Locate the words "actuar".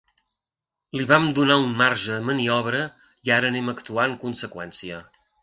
3.79-4.09